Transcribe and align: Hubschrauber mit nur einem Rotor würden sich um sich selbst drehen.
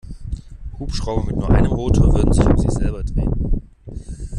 Hubschrauber 0.79 1.25
mit 1.27 1.35
nur 1.35 1.51
einem 1.51 1.71
Rotor 1.71 2.11
würden 2.15 2.33
sich 2.33 2.47
um 2.47 2.57
sich 2.57 2.71
selbst 2.71 3.13
drehen. 3.13 3.61